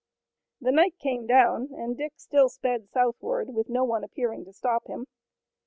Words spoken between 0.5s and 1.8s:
The night came down,